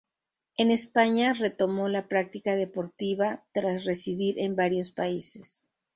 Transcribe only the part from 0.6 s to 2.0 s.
España retomó